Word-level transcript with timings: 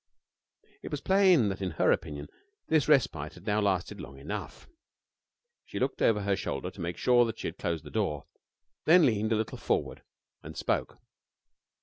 It 0.81 0.89
was 0.89 0.99
plain 0.99 1.49
that 1.49 1.61
in 1.61 1.69
her 1.77 1.91
opinion 1.91 2.27
this 2.69 2.87
respite 2.87 3.35
had 3.35 3.45
now 3.45 3.59
lasted 3.61 4.01
long 4.01 4.17
enough. 4.17 4.67
She 5.63 5.77
looked 5.77 6.01
over 6.01 6.23
her 6.23 6.35
shoulder 6.35 6.71
to 6.71 6.81
make 6.81 6.97
sure 6.97 7.23
that 7.25 7.37
she 7.37 7.45
had 7.47 7.59
closed 7.59 7.83
the 7.83 7.91
door, 7.91 8.25
then 8.85 9.05
leaned 9.05 9.31
a 9.31 9.35
little 9.35 9.59
forward 9.59 10.01
and 10.41 10.57
spoke. 10.57 10.97